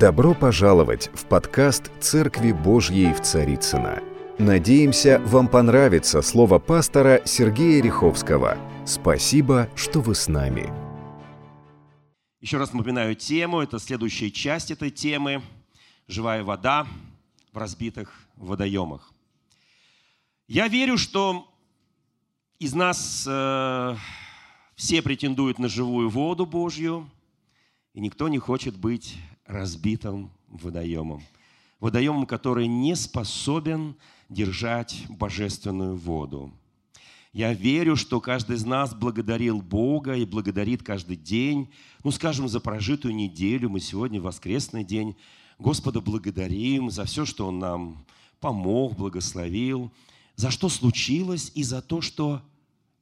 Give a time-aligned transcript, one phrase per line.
[0.00, 4.02] Добро пожаловать в подкаст «Церкви Божьей в Царицына.
[4.38, 8.56] Надеемся, вам понравится слово пастора Сергея Риховского.
[8.86, 10.72] Спасибо, что вы с нами.
[12.40, 15.42] Еще раз напоминаю тему, это следующая часть этой темы
[16.08, 16.86] «Живая вода
[17.52, 19.12] в разбитых водоемах».
[20.48, 21.46] Я верю, что
[22.58, 23.96] из нас э,
[24.76, 27.06] все претендуют на живую воду Божью,
[27.92, 29.18] и никто не хочет быть
[29.50, 31.22] разбитым водоемом.
[31.80, 33.96] Водоемом, который не способен
[34.28, 36.52] держать божественную воду.
[37.32, 41.70] Я верю, что каждый из нас благодарил Бога и благодарит каждый день,
[42.02, 45.16] ну, скажем, за прожитую неделю, мы сегодня воскресный день,
[45.58, 48.06] Господа благодарим за все, что Он нам
[48.40, 49.92] помог, благословил,
[50.34, 52.42] за что случилось и за то, что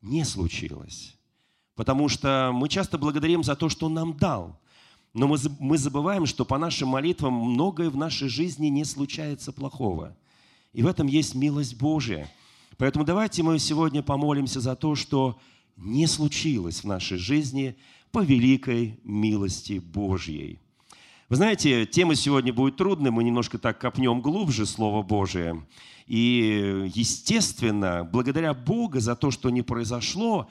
[0.02, 1.14] не случилось.
[1.74, 4.58] Потому что мы часто благодарим за то, что Он нам дал–
[5.18, 10.16] но мы, мы забываем, что по нашим молитвам многое в нашей жизни не случается плохого.
[10.72, 12.30] И в этом есть милость Божия.
[12.76, 15.40] Поэтому давайте мы сегодня помолимся за то, что
[15.76, 17.76] не случилось в нашей жизни
[18.12, 20.60] по великой милости Божьей.
[21.28, 25.66] Вы знаете, тема сегодня будет трудной, мы немножко так копнем глубже Слово Божие.
[26.06, 30.48] И, естественно, благодаря Богу за то, что не произошло,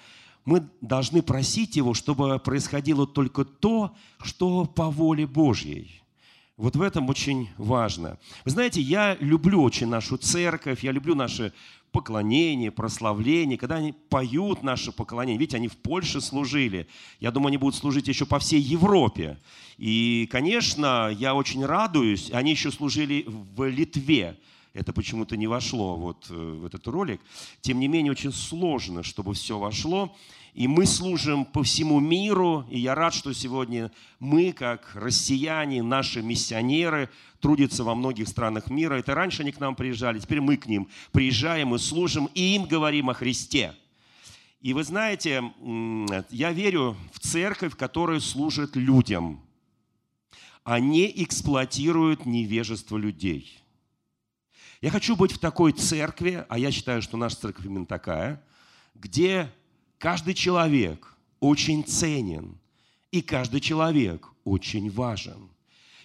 [0.47, 6.01] мы должны просить Его, чтобы происходило только то, что по воле Божьей.
[6.55, 8.17] Вот в этом очень важно.
[8.45, 11.51] Вы знаете, я люблю очень нашу церковь, я люблю наше
[11.91, 15.37] поклонение, прославление, когда они поют наше поклонение.
[15.37, 16.87] Видите, они в Польше служили.
[17.19, 19.37] Я думаю, они будут служить еще по всей Европе.
[19.77, 22.31] И, конечно, я очень радуюсь.
[22.31, 24.39] Они еще служили в Литве.
[24.77, 27.19] Это почему-то не вошло вот э, в этот ролик.
[27.61, 30.15] Тем не менее, очень сложно, чтобы все вошло.
[30.53, 36.21] И мы служим по всему миру, и я рад, что сегодня мы, как россияне, наши
[36.21, 38.93] миссионеры, трудятся во многих странах мира.
[38.93, 42.65] Это раньше они к нам приезжали, теперь мы к ним приезжаем и служим, и им
[42.65, 43.73] говорим о Христе.
[44.61, 45.43] И вы знаете,
[46.29, 49.41] я верю в церковь, которая служит людям,
[50.63, 53.59] а не эксплуатирует невежество людей.
[54.81, 58.43] Я хочу быть в такой церкви, а я считаю, что наша церковь именно такая,
[58.95, 59.51] где
[59.97, 62.59] Каждый человек очень ценен,
[63.11, 65.49] и каждый человек очень важен.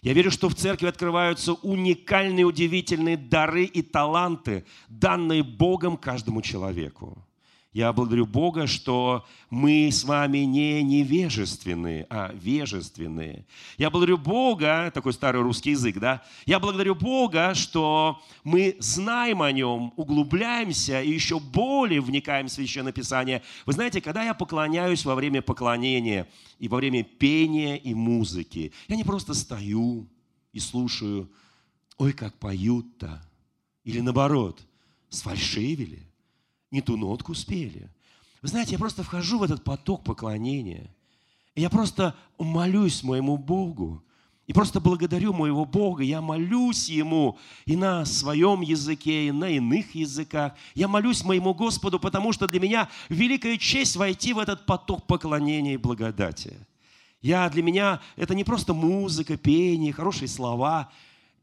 [0.01, 7.25] Я верю, что в церкви открываются уникальные, удивительные дары и таланты, данные Богом каждому человеку.
[7.73, 13.47] Я благодарю Бога, что мы с вами не невежественные, а вежественные.
[13.79, 16.23] Я благодарю Бога, такой старый русский язык, да?
[16.45, 22.93] Я благодарю Бога, что мы знаем о Нем, углубляемся и еще более вникаем в Священное
[22.93, 23.43] Писание.
[23.65, 26.29] Вы знаете, когда я поклоняюсь во время поклонения
[26.59, 30.07] и во время пения и музыки, я не просто стою
[30.53, 31.31] и слушаю,
[31.97, 33.23] ой, как поют-то,
[33.85, 34.61] или наоборот,
[35.09, 36.07] сфальшивили–
[36.73, 37.89] не ту нотку спели.
[38.41, 40.91] Вы знаете, я просто вхожу в этот поток поклонения.
[41.55, 44.03] И я просто молюсь моему Богу.
[44.49, 46.03] И просто благодарю моего Бога.
[46.03, 50.55] Я молюсь Ему и на своем языке, и на иных языках.
[50.75, 55.75] Я молюсь моему Господу, потому что для меня великая честь войти в этот поток поклонения
[55.75, 56.57] и благодати.
[57.21, 60.91] Я для меня, это не просто музыка, пение, хорошие слова.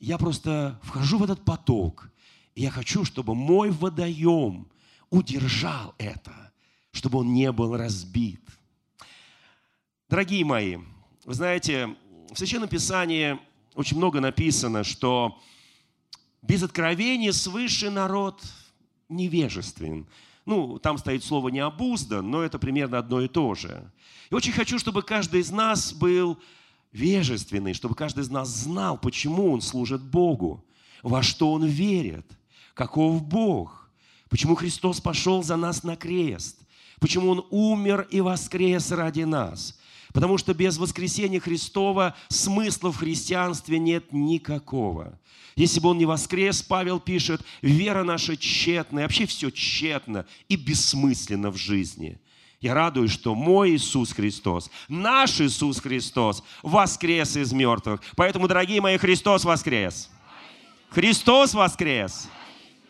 [0.01, 2.09] Я просто вхожу в этот поток.
[2.55, 4.67] И я хочу, чтобы мой водоем–
[5.09, 6.51] удержал это,
[6.91, 8.41] чтобы он не был разбит.
[10.09, 10.77] Дорогие мои,
[11.25, 11.95] вы знаете,
[12.31, 13.39] в Священном Писании
[13.75, 15.39] очень много написано, что
[16.41, 18.41] без откровения свыше народ
[19.07, 20.07] невежествен.
[20.45, 23.91] Ну, там стоит слово «необуздан», но это примерно одно и то же.
[24.31, 26.39] И очень хочу, чтобы каждый из нас был
[26.91, 30.65] вежественный, чтобы каждый из нас знал, почему он служит Богу,
[31.03, 32.25] во что он верит,
[32.73, 33.78] каков Бог.
[34.29, 36.59] Почему Христос пошел за нас на крест?
[36.99, 39.77] Почему Он умер и воскрес ради нас?
[40.13, 45.19] Потому что без воскресения Христова смысла в христианстве нет никакого.
[45.55, 50.55] Если бы Он не воскрес, Павел пишет, вера наша тщетна, и вообще все тщетно и
[50.55, 52.19] бессмысленно в жизни.
[52.61, 58.01] Я радуюсь, что мой Иисус Христос, наш Иисус Христос воскрес из мертвых.
[58.15, 60.09] Поэтому, дорогие мои, Христос воскрес.
[60.89, 62.27] Христос воскрес.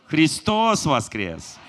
[0.09, 1.59] Христос воскрес!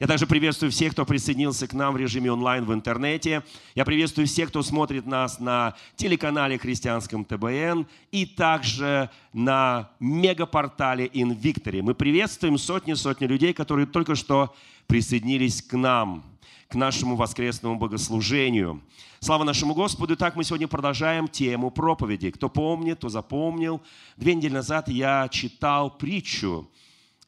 [0.00, 3.42] Я также приветствую всех, кто присоединился к нам в режиме онлайн в интернете.
[3.74, 11.82] Я приветствую всех, кто смотрит нас на телеканале христианском ТБН и также на мегапортале InVictory.
[11.82, 14.56] Мы приветствуем сотни-сотни людей, которые только что
[14.86, 16.24] присоединились к нам,
[16.70, 18.80] к нашему воскресному богослужению.
[19.20, 20.16] Слава нашему Господу!
[20.16, 22.30] Так мы сегодня продолжаем тему проповеди.
[22.30, 23.82] Кто помнит, то запомнил.
[24.16, 26.70] Две недели назад я читал притчу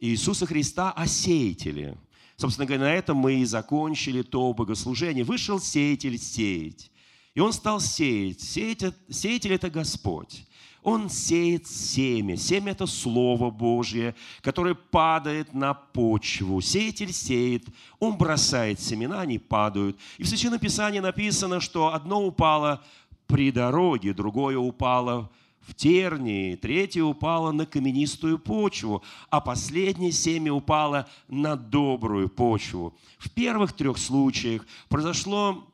[0.01, 1.97] Иисуса Христа о сеятеле–
[2.39, 5.25] Собственно говоря, на этом мы и закончили то богослужение.
[5.25, 6.89] Вышел сеятель сеять.
[7.35, 8.41] И он стал сеять.
[8.41, 10.47] Сеять, сеятель– это Господь.
[10.85, 12.37] Он сеет семя.
[12.37, 16.61] Семя– это Слово Божье, которое падает на почву.
[16.61, 17.65] Сеятель сеет,
[17.99, 19.99] он бросает семена, они падают.
[20.17, 22.85] И в Священном Писании написано, что одно упало
[23.27, 25.29] при дороге, другое упало
[25.69, 32.97] в тернии, третье упало на каменистую почву, а последнее семя упало на добрую почву.
[33.19, 35.69] В первых трех случаях произошло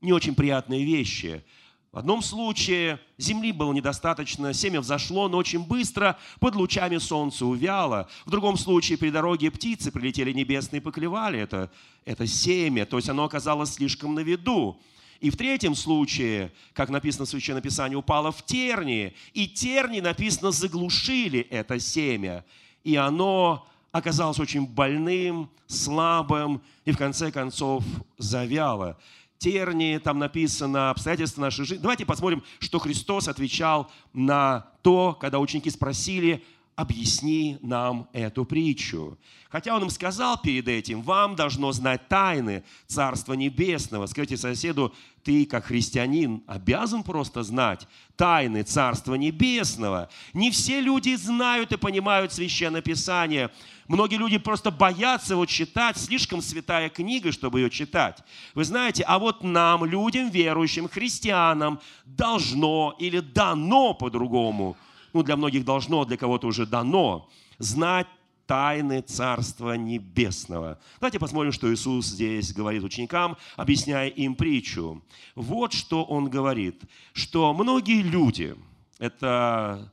[0.00, 1.42] не очень приятные вещи.
[1.90, 8.08] В одном случае земли было недостаточно, семя взошло, но очень быстро под лучами солнца увяло.
[8.26, 11.72] В другом случае при дороге птицы прилетели небесные и поклевали это,
[12.04, 14.80] это семя, то есть оно оказалось слишком на виду.
[15.20, 20.50] И в третьем случае, как написано в Священном Писании, упало в тернии, и терни, написано,
[20.50, 22.44] заглушили это семя.
[22.82, 27.84] И оно оказалось очень больным, слабым, и в конце концов
[28.18, 28.98] завяло.
[29.38, 31.82] Терни, там написано обстоятельства нашей жизни.
[31.82, 36.42] Давайте посмотрим, что Христос отвечал на то, когда ученики спросили,
[36.76, 39.18] объясни нам эту притчу.
[39.48, 44.06] Хотя он им сказал перед этим, вам должно знать тайны Царства Небесного.
[44.06, 44.92] Скажите соседу,
[45.22, 47.86] ты как христианин обязан просто знать
[48.16, 50.08] тайны Царства Небесного.
[50.32, 53.50] Не все люди знают и понимают Священное Писание.
[53.86, 58.18] Многие люди просто боятся его читать, слишком святая книга, чтобы ее читать.
[58.54, 64.76] Вы знаете, а вот нам, людям верующим, христианам, должно или дано по-другому–
[65.14, 68.08] ну, для многих должно, для кого-то уже дано, знать
[68.46, 70.78] тайны Царства Небесного.
[71.00, 75.02] Давайте посмотрим, что Иисус здесь говорит ученикам, объясняя им притчу.
[75.34, 76.82] Вот что Он говорит,
[77.12, 78.54] что многие люди,
[78.98, 79.90] это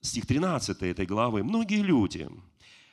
[0.00, 2.30] стих 13 этой главы, многие люди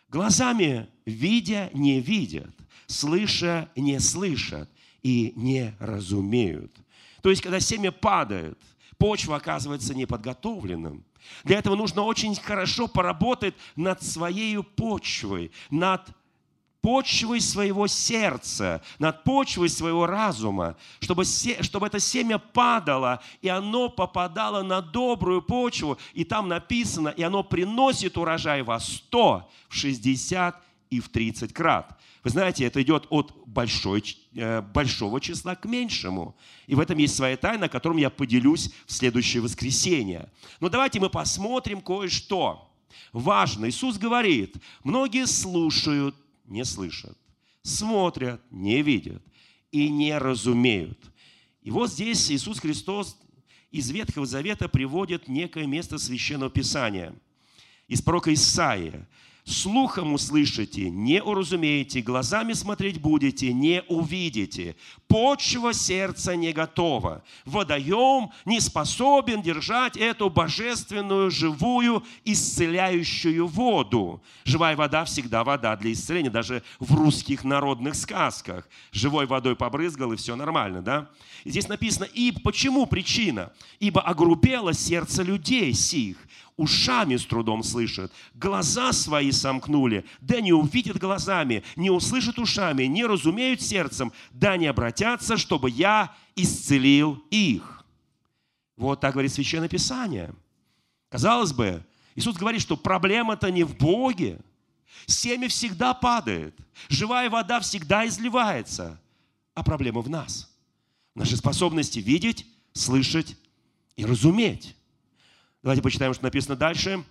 [0.10, 2.54] глазами видя не видят,
[2.88, 4.70] слыша не слышат
[5.04, 6.74] и не разумеют.
[7.22, 8.60] То есть, когда семя падает,
[8.98, 11.06] почва оказывается неподготовленным,
[11.44, 16.02] для этого нужно очень хорошо поработать над своей почвой, над
[16.82, 24.64] почвой своего сердца, над почвой своего разума, чтобы, чтобы это семя падало, и оно попадало
[24.64, 31.00] на добрую почву, и там написано, и оно приносит урожай во 100, в 60 и
[31.00, 31.97] в 30 крат.
[32.28, 34.04] Вы знаете, это идет от большой,
[34.36, 36.36] э, большого числа к меньшему.
[36.66, 40.30] И в этом есть своя тайна, о котором я поделюсь в следующее воскресенье.
[40.60, 42.70] Но давайте мы посмотрим кое-что.
[43.14, 43.70] Важно.
[43.70, 47.18] Иисус говорит, многие слушают, не слышат,
[47.62, 49.24] смотрят, не видят
[49.72, 51.00] и не разумеют.
[51.62, 53.18] И вот здесь Иисус Христос
[53.72, 57.16] из Ветхого Завета приводит некое место Священного Писания.
[57.88, 59.08] Из пророка Исаия
[59.48, 64.76] слухом услышите, не уразумеете, глазами смотреть будете, не увидите.
[65.08, 67.24] Почва сердца не готова.
[67.46, 74.22] Водоем не способен держать эту божественную, живую, исцеляющую воду.
[74.44, 78.68] Живая вода всегда вода для исцеления, даже в русских народных сказках.
[78.92, 81.10] Живой водой побрызгал, и все нормально, да?
[81.46, 83.54] Здесь написано, и почему причина?
[83.80, 86.18] Ибо огрубело сердце людей сих,
[86.58, 93.06] ушами с трудом слышат, глаза свои сомкнули, да не увидят глазами, не услышат ушами, не
[93.06, 97.86] разумеют сердцем, да не обратятся, чтобы я исцелил их.
[98.76, 100.34] Вот так говорит Священное Писание.
[101.10, 104.40] Казалось бы, Иисус говорит, что проблема-то не в Боге.
[105.06, 106.56] Семя всегда падает,
[106.90, 109.00] живая вода всегда изливается,
[109.54, 110.52] а проблема в нас.
[111.14, 113.38] В нашей способности видеть, слышать
[113.96, 114.76] и разуметь.
[115.68, 117.04] Давайте почитаем, что написано дальше.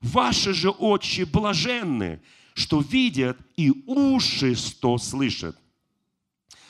[0.00, 2.22] Ваши же очи блаженны,
[2.54, 5.54] что видят, и уши, что слышат.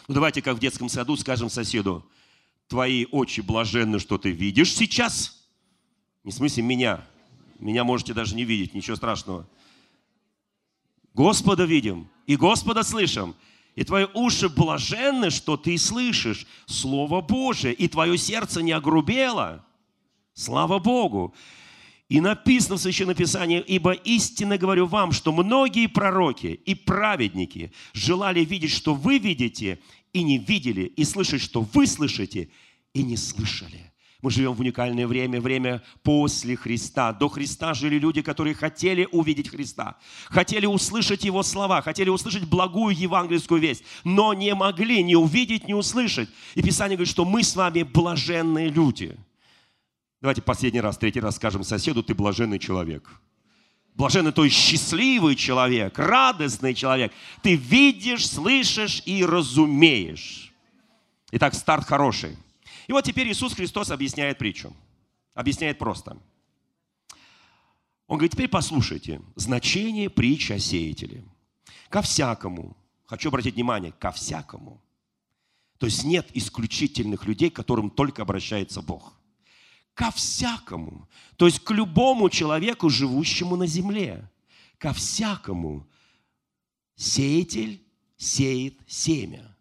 [0.08, 2.04] Ну, давайте, как в детском саду, скажем соседу,
[2.66, 5.48] твои очи блаженны, что ты видишь сейчас.
[6.24, 7.06] Не в смысле меня.
[7.60, 9.48] Меня можете даже не видеть, ничего страшного.
[11.14, 13.36] Господа видим и Господа слышим.
[13.76, 19.64] И твои уши блаженны, что ты слышишь Слово Божие, и твое сердце не огрубело–
[20.38, 21.34] Слава Богу!
[22.08, 28.44] И написано в Священном Писании, «Ибо истинно говорю вам, что многие пророки и праведники желали
[28.44, 29.80] видеть, что вы видите,
[30.12, 32.50] и не видели, и слышать, что вы слышите,
[32.94, 33.92] и не слышали».
[34.22, 37.12] Мы живем в уникальное время, время после Христа.
[37.12, 39.96] До Христа жили люди, которые хотели увидеть Христа,
[40.28, 45.72] хотели услышать Его слова, хотели услышать благую евангельскую весть, но не могли ни увидеть, ни
[45.72, 46.28] услышать.
[46.54, 49.18] И Писание говорит, что мы с вами блаженные люди.
[50.20, 53.08] Давайте последний раз, третий раз скажем соседу, ты блаженный человек.
[53.94, 57.12] Блаженный, то есть счастливый человек, радостный человек.
[57.42, 60.52] Ты видишь, слышишь и разумеешь.
[61.32, 62.36] Итак, старт хороший.
[62.86, 64.72] И вот теперь Иисус Христос объясняет притчу.
[65.34, 66.16] Объясняет просто.
[68.06, 71.22] Он говорит, теперь послушайте, значение притчи о сеятеле.
[71.90, 74.80] Ко всякому, хочу обратить внимание, ко всякому.
[75.78, 79.17] То есть нет исключительных людей, к которым только обращается Бог.
[79.98, 81.08] Ко всякому.
[81.36, 84.30] То есть к любому человеку, живущему на земле.
[84.78, 85.88] Ко всякому.
[86.94, 87.82] Сеятель
[88.16, 89.56] сеет семя.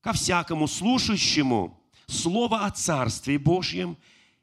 [0.00, 1.76] Ко всякому слушающему
[2.06, 3.96] слово о Царстве Божьем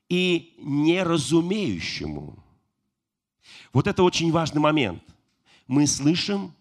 [0.09, 2.43] и неразумеющему.
[3.71, 5.03] Вот это очень важный момент.
[5.65, 6.53] Мы слышим,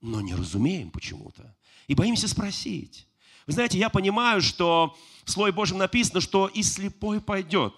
[0.00, 1.54] но не разумеем почему-то.
[1.88, 3.06] И боимся спросить.
[3.46, 7.74] Вы знаете, я понимаю, что в Слове Божьем написано, что и слепой пойдет,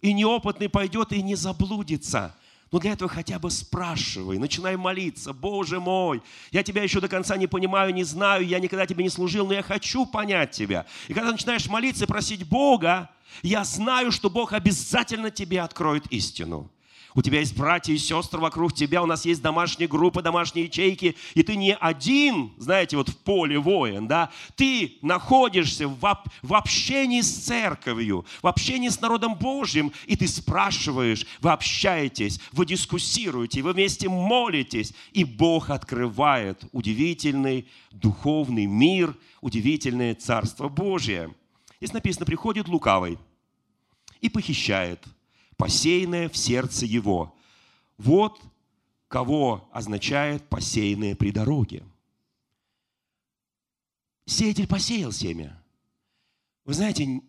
[0.00, 2.34] и неопытный пойдет, и не заблудится–
[2.70, 5.32] но для этого хотя бы спрашивай, начинай молиться.
[5.32, 9.10] Боже мой, я тебя еще до конца не понимаю, не знаю, я никогда тебе не
[9.10, 10.86] служил, но я хочу понять тебя.
[11.08, 13.10] И когда начинаешь молиться и просить Бога,
[13.42, 16.70] я знаю, что Бог обязательно тебе откроет истину.
[17.18, 21.16] У тебя есть братья и сестры вокруг тебя, у нас есть домашние группы, домашние ячейки,
[21.34, 27.20] и ты не один, знаете, вот в поле воин, да, ты находишься в, в общении
[27.20, 33.72] с церковью, в общении с народом Божьим, и ты спрашиваешь, вы общаетесь, вы дискуссируете, вы
[33.72, 41.34] вместе молитесь, и Бог открывает удивительный духовный мир, удивительное Царство Божие.
[41.80, 43.18] Здесь написано, приходит лукавый
[44.20, 45.02] и похищает–
[45.58, 47.36] посеянное в сердце его.
[47.98, 48.40] Вот
[49.08, 51.84] кого означает посеянное при дороге.
[54.24, 55.62] Сеятель посеял семя.
[56.64, 57.22] Вы знаете,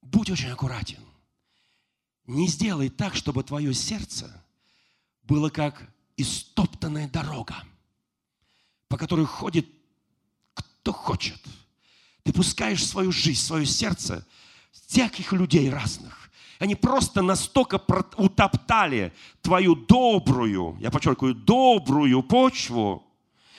[0.00, 1.00] будь очень аккуратен.
[2.26, 4.44] Не сделай так, чтобы твое сердце
[5.22, 7.62] было как истоптанная дорога,
[8.88, 9.66] по которой ходит
[10.54, 11.42] кто хочет.
[12.22, 14.24] Ты пускаешь свою жизнь, свое сердце
[14.70, 16.25] всяких людей разных
[16.58, 17.80] они просто настолько
[18.16, 23.04] утоптали твою добрую, я подчеркиваю, добрую почву.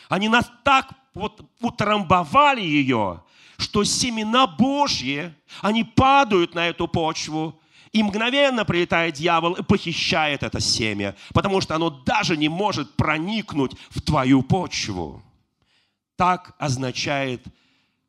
[0.10, 3.24] Они нас так вот утрамбовали ее,
[3.58, 7.60] что семена Божьи, они падают на эту почву,
[7.92, 13.74] и мгновенно прилетает дьявол и похищает это семя, потому что оно даже не может проникнуть
[13.89, 15.24] в твою почву.
[16.16, 17.44] Так означает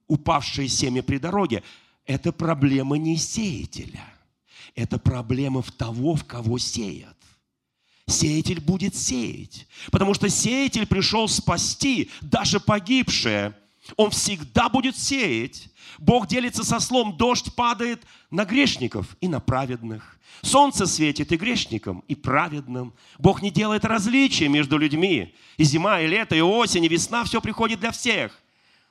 [0.07, 1.63] упавшее семя при дороге.
[2.07, 4.05] Это проблема не сеятеля–
[4.79, 7.17] это проблема в того, в кого сеят.
[8.07, 13.55] Сеятель будет сеять, потому что сеятель пришел спасти даже погибшее.
[13.97, 15.69] Он всегда будет сеять.
[15.99, 20.17] Бог делится со слом, дождь падает на грешников и на праведных.
[20.43, 22.95] Солнце светит и грешникам, и праведным.
[23.19, 25.35] Бог не делает различия между людьми.
[25.57, 28.41] И зима, и лето, и осень, и весна, все приходит для всех.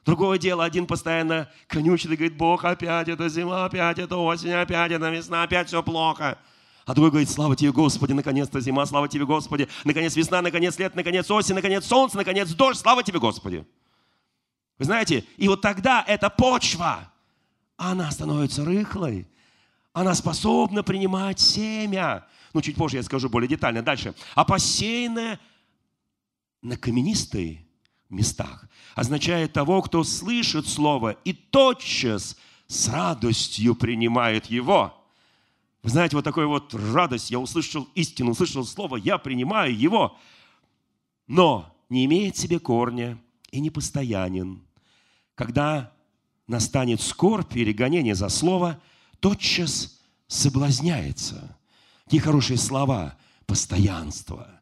[0.08, 4.94] Другое дело, один постоянно конючит и говорит, Бог, опять это зима, опять это осень, опять
[4.94, 6.38] это весна, опять все плохо.
[6.86, 10.96] А другой говорит, слава тебе, Господи, наконец-то зима, слава тебе, Господи, наконец весна, наконец лето,
[10.96, 13.68] наконец осень, наконец солнце, наконец дождь, слава тебе, Господи.
[14.80, 17.12] Вы знаете, и вот тогда эта почва,
[17.76, 19.28] она становится рыхлой,
[19.92, 22.26] она способна принимать семя.
[22.54, 23.82] Ну, чуть позже я скажу более детально.
[23.82, 24.16] Дальше.
[24.36, 25.38] А посеянное
[26.62, 27.67] на каменистой
[28.10, 28.68] местах.
[28.96, 32.38] Означает того, кто слышит Слово и тотчас
[32.68, 34.94] с радостью принимает его.
[35.84, 40.18] Вы знаете, вот такой вот радость, я услышал истину, услышал Слово, я принимаю его,
[41.28, 43.18] но не имеет себе корня
[43.52, 44.62] и не постоянен.
[45.36, 45.94] Когда
[46.48, 48.82] настанет скорбь или гонение за Слово,
[49.20, 51.58] тотчас соблазняется.
[52.06, 53.18] Какие хорошие слова.
[53.46, 54.62] Постоянство,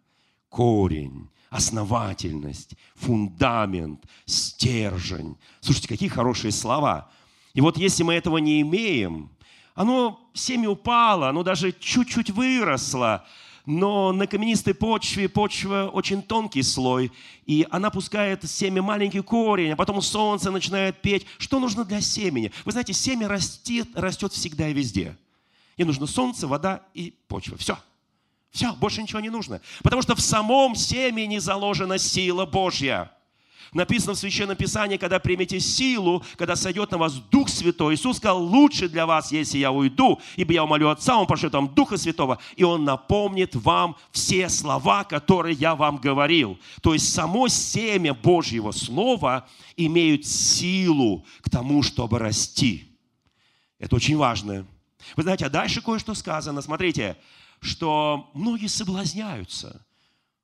[0.49, 5.37] корень, основательность, фундамент, стержень.
[5.61, 7.09] Слушайте, какие хорошие слова.
[7.53, 9.31] И вот если мы этого не имеем,
[9.73, 13.25] оно семя упало, оно даже чуть-чуть выросло,
[13.65, 17.11] но на каменистой почве почва очень тонкий слой,
[17.45, 21.25] и она пускает семя маленький корень, а потом солнце начинает петь.
[21.37, 22.51] Что нужно для семени?
[22.65, 25.17] Вы знаете, семя растет, растет всегда и везде.
[25.77, 27.57] И нужно солнце, вода и почва.
[27.57, 27.77] Все.
[28.55, 29.59] Все, больше ничего не нужно.
[29.83, 33.11] Потому что в самом семени заложена сила Божья.
[33.73, 37.95] Написано в Священном Писании, когда примете силу, когда сойдет на вас Дух Святой.
[37.95, 41.67] Иисус сказал, лучше для вас, если я уйду, ибо я умолю Отца, Он пошлет вам
[41.75, 46.57] Духа Святого, и Он напомнит вам все слова, которые я вам говорил.
[46.81, 52.87] То есть само семя Божьего Слова имеет силу к тому, чтобы расти.
[53.79, 54.65] Это очень важно.
[55.17, 56.61] Вы знаете, а дальше кое-что сказано.
[56.61, 57.17] Смотрите,
[57.65, 59.85] что многие соблазняются.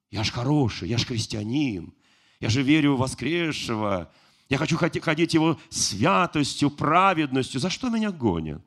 [0.10, 1.94] Я ж хороший, я ж христианин,
[2.40, 4.12] я же верю в воскресшего,
[4.50, 7.62] я хочу ходить его святостью, праведностью.
[7.62, 8.62] За что меня гонят?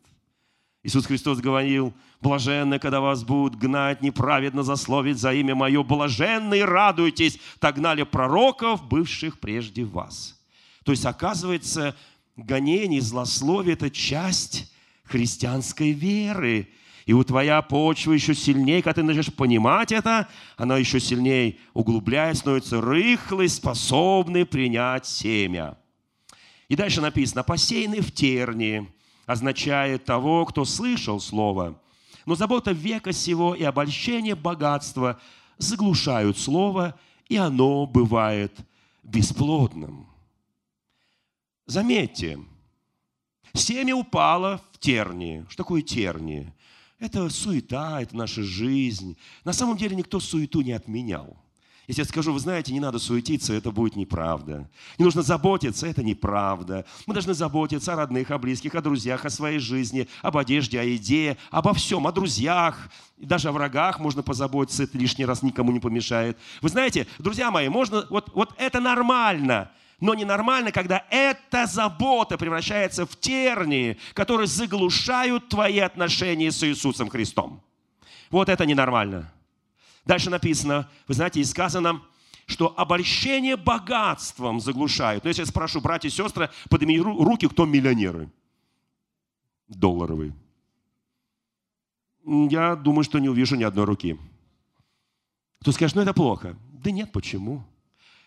[0.83, 7.39] Иисус Христос говорил, блаженны, когда вас будут гнать, неправедно засловить за имя Мое, блаженны радуйтесь,
[7.59, 10.41] так гнали пророков, бывших прежде вас.
[10.85, 11.97] То есть, оказывается,
[12.37, 14.73] гонение, злословие– это часть
[15.05, 16.69] христианской веры–
[17.07, 22.39] и у твоя почва еще сильнее, когда ты начнешь понимать это, она еще сильнее углубляет,
[22.39, 25.77] становится рыхлой, способной принять семя.
[26.69, 28.91] И дальше написано, посеянный в тернии
[29.27, 31.79] означает того, кто слышал слово.
[32.25, 35.21] Но забота века сего и обольщение богатства
[35.59, 38.57] заглушают слово, и оно бывает
[39.03, 40.07] бесплодным.
[41.67, 42.39] Заметьте,
[43.53, 45.45] семя упало в тернии.
[45.49, 46.53] Что такое тернии?
[47.05, 49.19] Это суета, это наша жизнь.
[49.45, 51.37] На самом деле никто суету не отменял.
[51.87, 54.71] Если я скажу, вы знаете, не надо суетиться, это будет неправда.
[54.97, 56.87] Не нужно заботиться, это неправда.
[57.07, 60.83] Мы должны заботиться о родных, о близких, о друзьях, о своей жизни, об одежде, о
[60.83, 65.73] еде, обо всем, о друзьях, и даже о врагах можно позаботиться, это лишний раз никому
[65.73, 66.39] не помешает.
[66.63, 69.71] Вы знаете, друзья мои, можно, вот, вот это нормально–
[70.05, 77.63] но ненормально, когда эта забота превращается в тернии, которые заглушают твои отношения с Иисусом Христом.
[78.31, 79.33] Вот это ненормально.
[80.05, 82.03] Дальше написано, вы знаете, и сказано,
[82.45, 85.25] что обольщение богатством заглушают.
[85.25, 88.31] Но если я спрошу, братья и сестры, поднимите руки, кто миллионеры?
[89.69, 90.35] Долларовые.
[92.27, 94.19] Я думаю, что не увижу ни одной руки.
[95.63, 96.59] Кто скажет, ну это плохо.
[96.75, 97.65] Да нет, почему?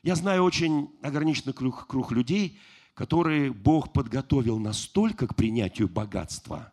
[0.04, 2.60] Я знаю очень ограниченный круг, круг людей,
[2.94, 6.72] которые Бог подготовил настолько к принятию богатства.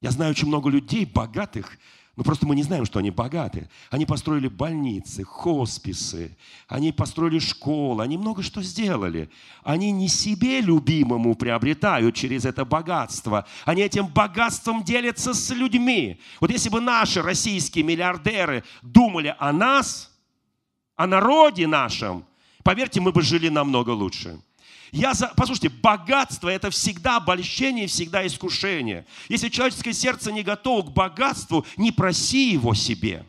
[0.00, 1.78] Я знаю очень много людей богатых,
[2.16, 3.68] но просто мы не знаем, что они богаты.
[3.90, 6.36] Они построили больницы, хосписы,
[6.68, 9.30] они построили школы, они много что сделали.
[9.62, 13.46] Они не себе любимому приобретают через это богатство.
[13.64, 16.20] Они этим богатством делятся с людьми.
[16.40, 20.10] Вот если бы наши российские миллиардеры думали о нас–
[20.96, 22.24] о народе нашем,
[22.62, 24.40] поверьте, мы бы жили намного лучше.
[24.92, 25.32] Я за...
[25.36, 29.04] Послушайте, богатство– это всегда обольщение, всегда искушение.
[29.28, 33.26] Если человеческое сердце не готово к богатству, не проси его себе.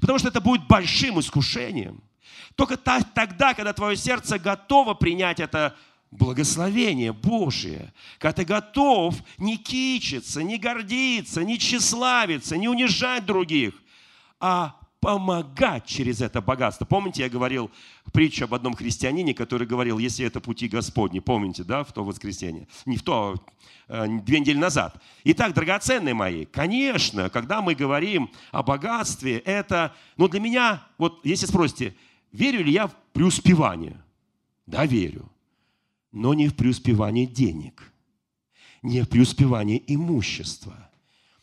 [0.00, 2.02] Потому что это будет большим искушением.
[2.54, 5.76] Только тогда, когда твое сердце готово принять это
[6.10, 13.74] благословение Божие, когда ты готов не кичиться, не гордиться, не тщеславиться, не унижать других,
[14.40, 16.84] а помогать через это богатство.
[16.84, 17.70] Помните, я говорил
[18.12, 22.66] притчу об одном христианине, который говорил, если это пути Господни, помните, да, в то воскресенье?
[22.86, 23.36] Не в то,
[23.88, 25.00] э, две недели назад.
[25.24, 31.46] Итак, драгоценные мои, конечно, когда мы говорим о богатстве, это, ну для меня, вот если
[31.46, 31.94] спросите,
[32.32, 34.02] верю ли я в преуспевание?
[34.66, 35.30] Да, верю.
[36.10, 37.92] Но не в преуспевание денег,
[38.82, 40.90] не в преуспевание имущества.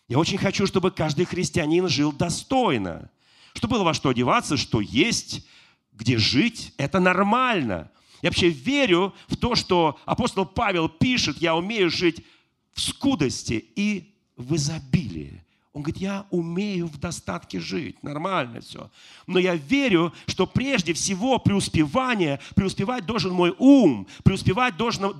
[0.08, 3.10] Я очень хочу, чтобы каждый христианин жил достойно–
[3.54, 5.46] что было во что одеваться, что есть,
[5.94, 6.74] где жить.
[6.78, 7.92] Это нормально.
[8.22, 12.26] Я вообще верю в то, что апостол Павел пишет, я умею жить
[12.74, 15.44] в скудости и в изобилии.
[15.74, 18.92] Он говорит, я умею в достатке жить, нормально все.
[19.26, 25.14] Но я верю, что прежде всего преуспевание, преуспевать должен мой ум, преуспевать должно,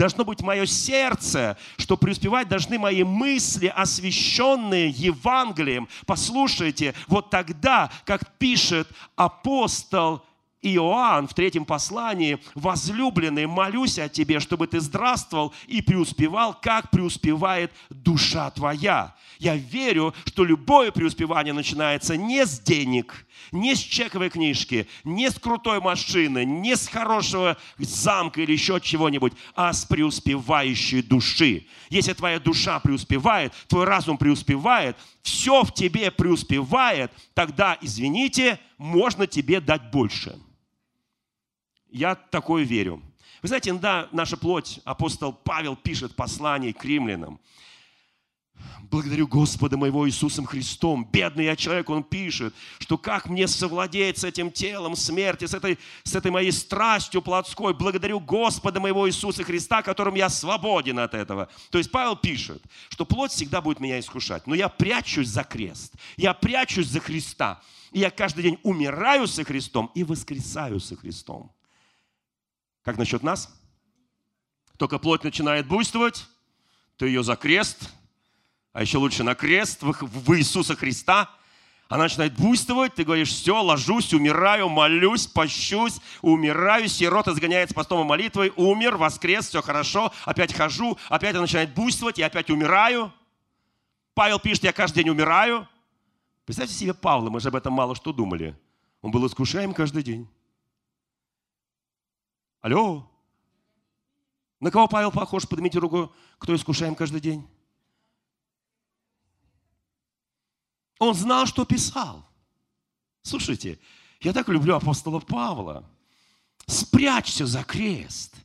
[0.00, 5.88] должно быть мое сердце, что преуспевать должны мои мысли, освященные Евангелием.
[6.06, 10.24] Послушайте, вот тогда, как пишет апостол
[10.62, 17.70] Иоанн в третьем послании, возлюбленный, молюсь о тебе, чтобы ты здравствовал и преуспевал, как преуспевает
[17.90, 19.14] душа твоя.
[19.38, 25.38] Я верю, что любое преуспевание начинается не с денег, не с чековой книжки, не с
[25.38, 31.66] крутой машины, не с хорошего замка или еще чего-нибудь, а с преуспевающей души.
[31.88, 39.60] Если твоя душа преуспевает, твой разум преуспевает, все в тебе преуспевает, тогда, извините, можно тебе
[39.60, 40.38] дать больше–
[41.90, 43.02] я такое верю.
[43.42, 47.40] Вы знаете, иногда наша плоть, апостол Павел пишет послание к римлянам.
[48.90, 51.08] Благодарю Господа моего Иисусом Христом.
[51.12, 55.78] Бедный я человек, он пишет, что как мне совладеть с этим телом смерти, с этой,
[56.02, 57.72] с этой моей страстью плотской.
[57.72, 61.48] Благодарю Господа моего Иисуса Христа, которым я свободен от этого.
[61.70, 64.48] То есть Павел пишет, что плоть всегда будет меня искушать.
[64.48, 65.94] Но я прячусь за крест.
[66.16, 67.62] Я прячусь за Христа.
[67.92, 71.52] И я каждый день умираю со Христом и воскресаю со Христом.
[72.82, 73.54] Как насчет нас?
[74.78, 76.26] Только плоть начинает буйствовать,
[76.96, 77.90] ты ее за крест–
[78.72, 81.30] а еще лучше на крест в Иисуса Христа,
[81.88, 88.04] она начинает буйствовать, ты говоришь, все, ложусь, умираю, молюсь, пощусь, умираю, сирот изгоняется постом и
[88.04, 93.12] молитвой, умер, воскрес, все хорошо, опять хожу, опять она начинает буйствовать, я опять умираю.
[94.14, 95.66] Павел пишет, я каждый день умираю.
[96.44, 98.56] Представьте себе Павла, мы же об этом мало что думали.
[99.02, 100.28] Он был искушаем каждый день.
[102.60, 103.10] Алло?
[104.60, 105.48] На кого Павел похож?
[105.48, 107.48] Поднимите руку, кто искушаем каждый день.
[111.00, 112.22] Он знал, что писал.
[113.22, 113.78] Слушайте,
[114.20, 115.82] я так люблю апостола Павла.
[116.66, 118.36] Спрячься за крест.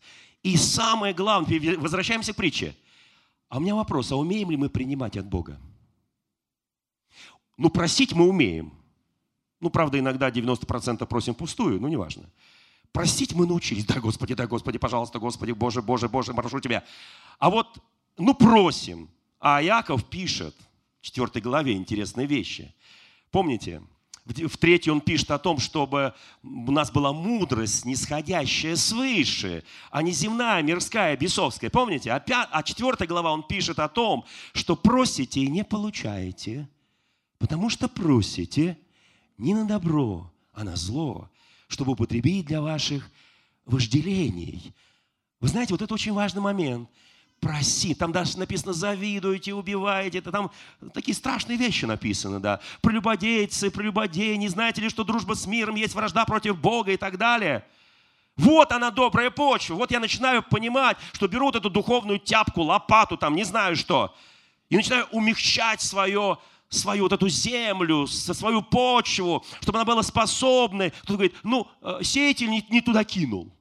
[0.42, 2.74] И самое главное, возвращаемся к притче.
[3.50, 5.60] А у меня вопрос, а умеем ли мы принимать от Бога?
[7.58, 8.72] Ну, просить мы умеем.
[9.60, 12.24] Ну, правда, иногда 90% просим пустую, но неважно.
[12.94, 13.86] Просить мы научились.
[13.86, 16.86] Да, Господи, да, Господи, пожалуйста, Господи, Боже, Боже, Боже, прошу Тебя.
[17.38, 17.80] А вот,
[18.18, 19.10] ну, просим.
[19.42, 20.56] А Яков пишет–
[21.06, 22.74] 4 главе интересные вещи.
[23.30, 23.84] Помните,
[24.26, 30.12] в третьей он пишет о том, чтобы у нас была мудрость, нисходящая свыше, а не
[30.12, 31.70] земная, мирская, бесовская.
[31.70, 32.12] Помните?
[32.12, 36.68] А, а четвертая глава он пишет о том, что просите и не получаете,
[37.38, 38.80] потому что просите
[39.38, 41.30] не на добро, а на зло,
[41.68, 43.12] чтобы употребить для ваших
[43.66, 44.74] вожделений.
[45.40, 46.90] Вы знаете, вот это очень важный момент–
[47.46, 47.94] проси.
[47.94, 50.18] Там даже написано, завидуете, убиваете.
[50.18, 50.52] Это там
[50.96, 52.60] такие страшные вещи написаны, да.
[52.82, 57.20] Прелюбодейцы, прелюбодеи, не знаете ли, что дружба с миром есть вражда против Бога и так
[57.20, 57.64] далее.
[58.36, 59.76] Вот она добрая почва.
[59.76, 64.16] Вот я начинаю понимать, что берут эту духовную тяпку, лопату, там, не знаю что,
[64.70, 70.90] и начинаю умягчать свое, свою вот эту землю, свою почву, чтобы она была способной.
[70.90, 73.54] Кто-то говорит, ну, э, сеятель не, не туда кинул.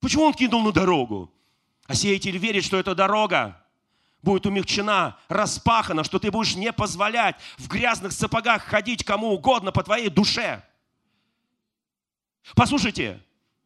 [0.00, 1.32] Почему он кинул на дорогу?
[1.90, 3.60] А сеятель верит, что эта дорога
[4.22, 9.82] будет умягчена, распахана, что ты будешь не позволять в грязных сапогах ходить кому угодно по
[9.82, 10.62] твоей душе.
[12.54, 13.20] Послушайте,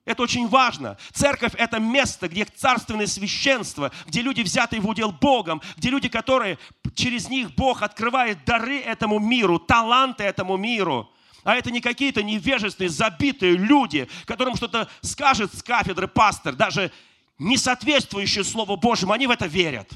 [0.06, 0.96] это очень важно.
[1.12, 6.58] Церковь– это место, где царственное священство, где люди, взятые в удел Богом, где люди, которые
[6.94, 11.10] через них Бог открывает дары этому миру, таланты этому миру.
[11.42, 16.90] А это не какие-то невежественные, забитые люди, которым что-то скажет с кафедры пастор, даже
[17.38, 19.90] не соответствующие Слову Божьему, они в это верят.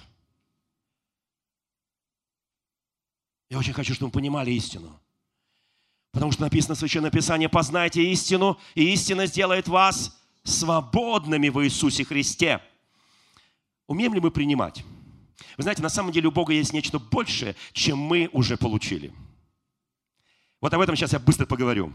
[3.49, 5.01] Я очень хочу, чтобы вы понимали истину.
[6.13, 12.05] Потому что написано в Священном Писании, познайте истину, и истина сделает вас свободными в Иисусе
[12.05, 12.63] Христе.
[13.87, 14.85] Умеем ли мы принимать?
[15.57, 19.13] Вы знаете, на самом деле у Бога есть нечто большее, чем мы уже получили.
[20.61, 21.93] Вот об этом сейчас я быстро поговорю.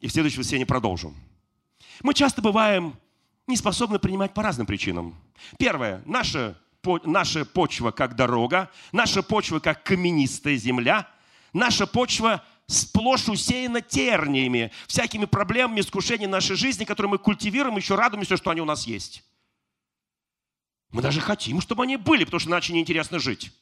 [0.00, 1.14] И в следующем воскресенье продолжу.
[2.02, 2.98] Мы часто бываем
[3.46, 5.14] не способны принимать по разным причинам.
[5.58, 6.02] Первое.
[6.04, 6.58] Наша,
[7.04, 11.08] наша почва как дорога, наша почва как каменистая земля,
[11.52, 18.36] наша почва сплошь усеяна терниями, всякими проблемами, искушениями нашей жизни, которые мы культивируем, еще радуемся,
[18.36, 19.22] что они у нас есть.
[20.90, 23.52] Мы даже хотим, чтобы они были, потому что иначе неинтересно жить.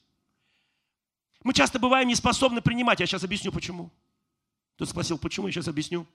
[1.43, 3.01] Мы часто бываем не способны принимать.
[3.01, 3.91] Я сейчас объясню, почему.
[4.77, 6.07] Кто спросил, почему, я сейчас объясню.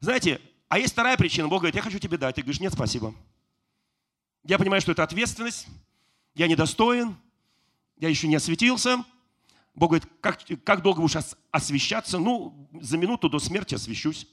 [0.00, 1.48] Знаете, а есть вторая причина.
[1.48, 2.36] Бог говорит, я хочу тебе дать.
[2.36, 3.12] Ты говоришь, нет, спасибо.
[4.44, 5.66] Я понимаю, что это ответственность.
[6.36, 7.16] Я недостоин.
[7.98, 9.04] Я еще не осветился.
[9.74, 11.16] Бог говорит, как, как долго будешь
[11.50, 12.20] освещаться?
[12.20, 14.28] Ну, за минуту до смерти освещусь.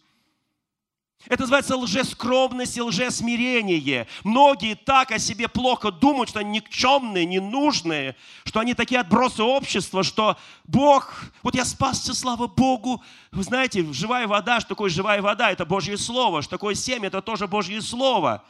[1.25, 4.07] Это называется лжескромность и лжесмирение.
[4.23, 10.03] Многие так о себе плохо думают, что они никчемные, ненужные, что они такие отбросы общества,
[10.03, 13.03] что Бог, вот я спасся, слава Богу.
[13.31, 15.51] Вы знаете, живая вода, что такое живая вода?
[15.51, 16.41] Это Божье Слово.
[16.41, 17.07] Что такое семя?
[17.07, 18.45] Это тоже Божье Слово.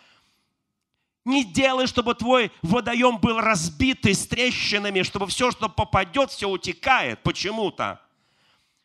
[1.26, 7.24] Не делай, чтобы твой водоем был разбитый с трещинами, чтобы все, что попадет, все утекает
[7.24, 8.00] почему-то.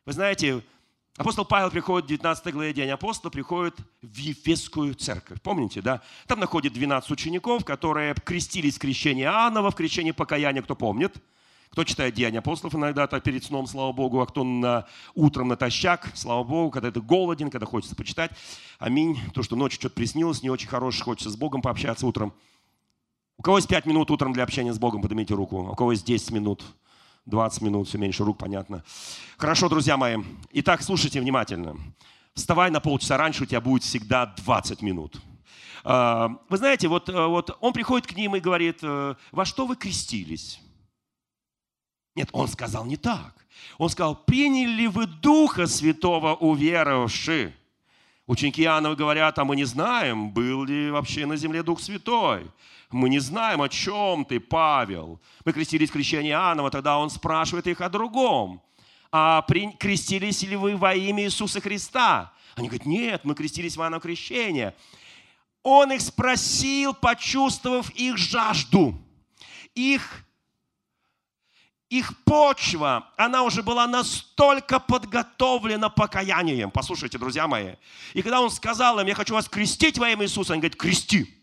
[0.06, 0.62] Вы знаете,
[1.18, 5.42] Апостол Павел приходит в 19 главе День апостола, приходит в Ефесскую церковь.
[5.42, 6.00] Помните, да?
[6.26, 11.14] Там находит 12 учеников, которые крестились в крещении Иоаннова, в крещении покаяния, кто помнит.
[11.68, 16.10] Кто читает Деяния апостолов иногда так перед сном, слава Богу, а кто на, утром натощак,
[16.14, 18.30] слава Богу, когда ты голоден, когда хочется почитать.
[18.78, 19.18] Аминь.
[19.34, 22.32] То, что ночью что-то приснилось, не очень хорошее, хочется с Богом пообщаться утром.
[23.36, 25.70] У кого есть 5 минут утром для общения с Богом, поднимите руку.
[25.72, 26.62] У кого есть 10 минут,
[27.26, 28.82] 20 минут, все меньше рук, понятно.
[29.36, 30.18] Хорошо, друзья мои.
[30.52, 31.76] Итак, слушайте внимательно.
[32.34, 35.20] Вставай на полчаса раньше, у тебя будет всегда 20 минут.
[35.84, 39.66] А, вы знаете, вот, э, вот он приходит к ним и говорит, э, во что
[39.66, 40.60] вы крестились?
[42.14, 43.46] Нет, он сказал не так.
[43.78, 47.54] Он сказал, приняли ли вы Духа Святого уверовавши?
[48.26, 52.50] Ученики Иоанна говорят, а мы не знаем, был ли вообще на земле Дух Святой.
[52.90, 55.20] Мы не знаем, о чем ты, Павел.
[55.44, 58.62] Мы крестились в крещении Иоаннова, тогда он спрашивает их о другом.
[59.10, 59.44] А
[59.78, 62.32] крестились ли вы во имя Иисуса Христа?
[62.54, 64.74] Они говорят, нет, мы крестились в Иоанново крещение.
[65.62, 68.94] Он их спросил, почувствовав их жажду,
[69.74, 70.24] их
[71.92, 76.70] их почва, она уже была настолько подготовлена покаянием.
[76.70, 77.74] Послушайте, друзья мои.
[78.14, 81.34] И когда он сказал им, я хочу вас крестить во имя Иисуса, он говорит, крести.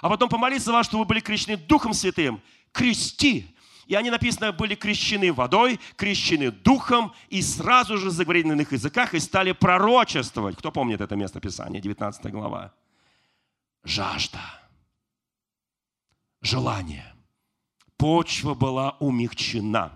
[0.00, 2.40] А потом помолиться за вас, чтобы вы были крещены Духом Святым.
[2.70, 3.52] Крести.
[3.86, 9.14] И они, написано, были крещены водой, крещены Духом, и сразу же заговорили на иных языках
[9.14, 10.56] и стали пророчествовать.
[10.56, 12.72] Кто помнит это место Писания, 19 глава?
[13.82, 14.38] Жажда.
[16.40, 17.11] Желание
[18.02, 19.92] почва была умягчена.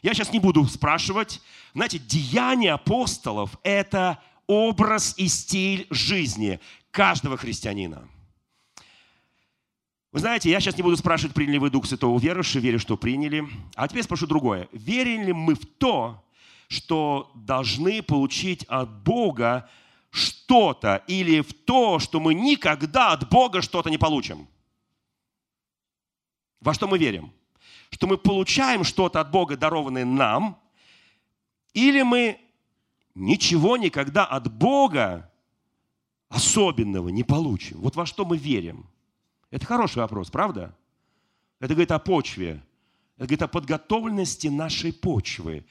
[0.00, 1.42] Я сейчас не буду спрашивать.
[1.74, 6.58] Знаете, деяния апостолов– это образ и стиль жизни
[6.90, 8.08] каждого христианина.
[10.10, 13.46] Вы знаете, я сейчас не буду спрашивать, приняли вы Дух Святого верующие, верю, что приняли.
[13.74, 14.66] А теперь спрошу другое.
[14.72, 16.24] Верим ли мы в то,
[16.68, 19.68] что должны получить от Бога
[20.08, 24.48] что-то, или в то, что мы никогда от Бога что-то не получим?
[26.60, 27.32] Во что мы верим?
[27.90, 30.60] Что мы получаем что-то от Бога, дарованное нам,
[31.72, 32.38] или мы
[33.14, 35.30] ничего никогда от Бога
[36.28, 37.80] особенного не получим?
[37.80, 38.86] Вот во что мы верим?
[39.50, 40.76] Это хороший вопрос, правда?
[41.60, 42.62] Это говорит о почве.
[43.16, 45.64] Это говорит о подготовленности нашей почвы.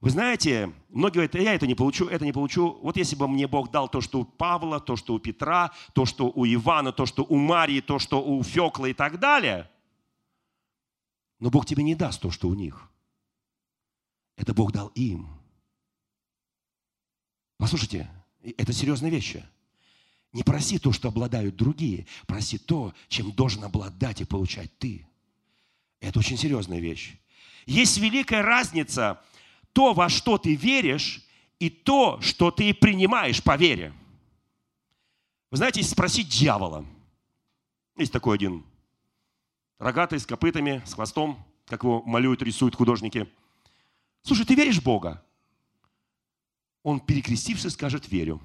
[0.00, 2.78] Вы знаете, многие говорят, я это не получу, это не получу.
[2.82, 6.04] Вот если бы мне Бог дал то, что у Павла, то, что у Петра, то,
[6.04, 9.70] что у Ивана, то, что у Марии, то, что у Фекла и так далее–
[11.38, 12.90] но Бог тебе не даст то, что у них.
[14.36, 15.28] Это Бог дал им.
[17.56, 18.10] Послушайте,
[18.56, 19.44] это серьезные вещи.
[20.32, 22.06] Не проси то, что обладают другие.
[22.26, 25.06] Проси то, чем должен обладать и получать ты.
[26.00, 27.16] Это очень серьезная вещь.
[27.66, 29.22] Есть великая разница
[29.72, 31.24] то, во что ты веришь,
[31.58, 33.92] и то, что ты принимаешь по вере.
[35.50, 36.86] Вы знаете, если спросить дьявола,
[37.96, 38.64] есть такой один
[39.78, 43.28] рогатый, с копытами, с хвостом, как его малюют, рисуют художники.
[44.22, 45.24] Слушай, ты веришь в Бога?
[46.82, 48.40] Он, перекрестившись, скажет, верю.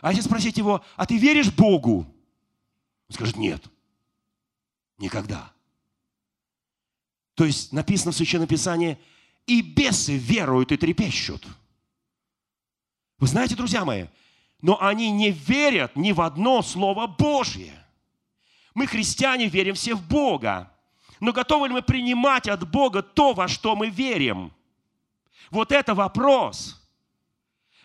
[0.00, 2.06] А если спросить его, а ты веришь Богу?
[3.08, 3.64] Он скажет, нет.
[4.98, 5.52] Никогда.
[7.34, 8.98] То есть написано в Священном Писании,
[9.46, 11.46] и бесы веруют и трепещут.
[13.18, 14.06] Вы знаете, друзья мои,
[14.60, 17.72] но они не верят ни в одно Слово Божье.
[18.78, 20.70] Мы, христиане, верим все в Бога.
[21.18, 24.52] Но готовы ли мы принимать от Бога то, во что мы верим?
[25.50, 26.80] Вот это вопрос.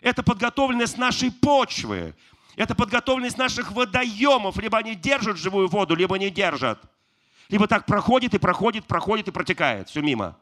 [0.01, 2.13] Это подготовленность нашей почвы.
[2.56, 4.58] Это подготовленность наших водоемов.
[4.58, 6.79] Либо они держат живую воду, либо не держат.
[7.49, 9.89] Либо так проходит и проходит, проходит и протекает.
[9.89, 10.38] Все мимо.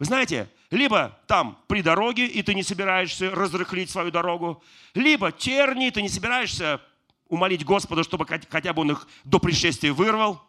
[0.00, 4.60] Вы знаете, либо там при дороге, и ты не собираешься разрыхлить свою дорогу,
[4.94, 6.80] либо терни, и ты не собираешься
[7.30, 10.42] умолить Господа, чтобы хотя бы он их до пришествия вырвал.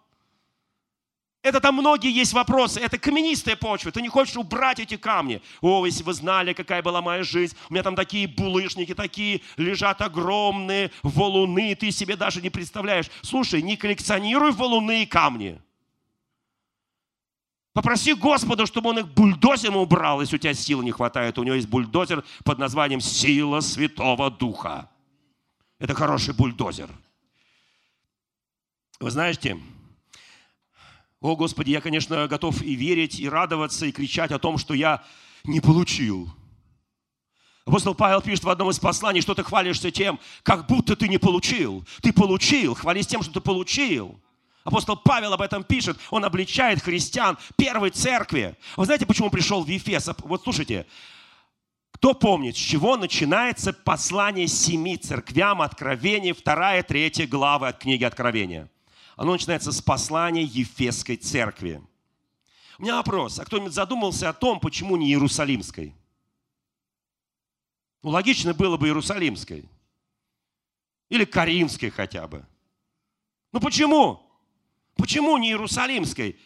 [1.43, 2.79] Это там многие есть вопросы.
[2.79, 3.91] Это каменистая почва.
[3.91, 5.41] Ты не хочешь убрать эти камни.
[5.61, 7.55] О, если вы знали, какая была моя жизнь.
[7.69, 11.73] У меня там такие булыжники, такие лежат огромные валуны.
[11.73, 13.09] Ты себе даже не представляешь.
[13.23, 15.59] Слушай, не коллекционируй валуны и камни.
[17.73, 21.39] Попроси Господа, чтобы он их бульдозером убрал, если у тебя силы не хватает.
[21.39, 24.89] У него есть бульдозер под названием «Сила Святого Духа».
[25.81, 26.91] Это хороший бульдозер.
[28.99, 29.59] Вы знаете,
[31.19, 35.03] о Господи, я, конечно, готов и верить, и радоваться, и кричать о том, что я
[35.43, 36.31] не получил.
[37.65, 41.17] Апостол Павел пишет в одном из посланий, что ты хвалишься тем, как будто ты не
[41.17, 41.83] получил.
[42.03, 44.21] Ты получил, хвались тем, что ты получил.
[44.63, 48.55] Апостол Павел об этом пишет, он обличает христиан первой церкви.
[48.77, 50.11] Вы знаете, почему пришел в Ефес?
[50.19, 50.85] Вот слушайте,
[51.91, 58.69] кто помнит, с чего начинается послание семи церквям Откровения, вторая, третья главы от книги Откровения?
[59.15, 61.81] Оно начинается с послания Ефесской церкви.
[62.79, 65.93] У меня вопрос, а кто-нибудь задумался о том, почему не Иерусалимской?
[68.01, 69.69] Ну, логично было бы Иерусалимской.
[71.09, 72.45] Или Каримской хотя бы.
[73.51, 74.27] Ну почему?
[74.95, 76.39] Почему не Иерусалимской?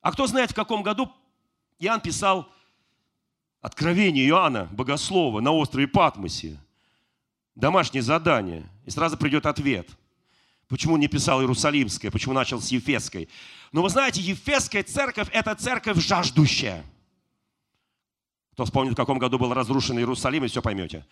[0.00, 1.10] А кто знает, в каком году
[1.78, 2.48] Иоанн писал
[3.66, 6.56] Откровение Иоанна, богослова, на острове Патмосе.
[7.56, 8.64] Домашнее задание.
[8.84, 9.88] И сразу придет ответ.
[10.68, 13.28] Почему не писал Иерусалимская, почему начал с Ефесской.
[13.72, 16.84] Но вы знаете, Ефесская церковь– это церковь жаждущая.
[18.52, 21.04] Кто вспомнит, в каком году был разрушен Иерусалим, и все поймете.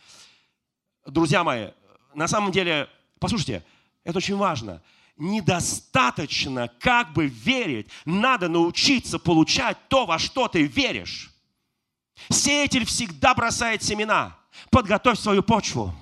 [1.04, 1.70] Друзья мои,
[2.14, 2.88] на самом деле,
[3.18, 3.64] послушайте,
[4.04, 4.80] это очень важно.
[5.16, 7.88] Недостаточно как бы верить.
[8.04, 11.33] Надо научиться получать то, во что ты веришь.
[12.30, 14.36] Сеятель всегда бросает семена.
[14.70, 15.94] Подготовь свою почву.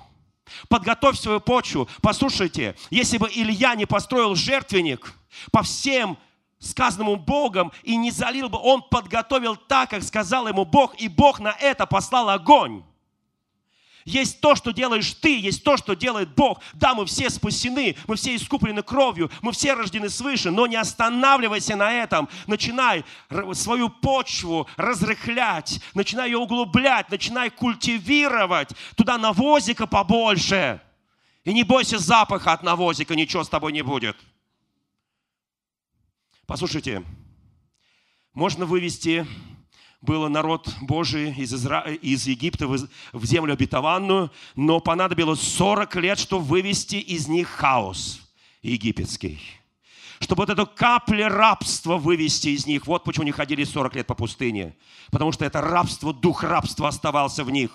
[0.69, 1.89] Подготовь свою почву.
[2.01, 5.13] Послушайте, если бы Илья не построил жертвенник
[5.51, 6.17] по всем
[6.59, 11.39] сказанному Богом и не залил бы, он подготовил так, как сказал ему Бог, и Бог
[11.39, 12.83] на это послал огонь.
[14.05, 16.59] Есть то, что делаешь ты, есть то, что делает Бог.
[16.73, 21.75] Да, мы все спасены, мы все искуплены кровью, мы все рождены свыше, но не останавливайся
[21.75, 22.27] на этом.
[22.47, 23.05] Начинай
[23.53, 28.69] свою почву разрыхлять, начинай ее углублять, начинай культивировать.
[28.95, 30.81] Туда навозика побольше.
[31.43, 34.17] И не бойся запаха от навозика, ничего с тобой не будет.
[36.45, 37.03] Послушайте,
[38.33, 39.25] можно вывести
[40.03, 41.81] был народ Божий из, Изра...
[42.01, 48.21] из Египта в землю обетованную, но понадобилось 40 лет, чтобы вывести из них хаос
[48.61, 49.39] египетский.
[50.19, 52.85] Чтобы вот эту каплю рабства вывести из них.
[52.85, 54.75] Вот почему они ходили 40 лет по пустыне.
[55.09, 57.71] Потому что это рабство, дух рабства оставался в них.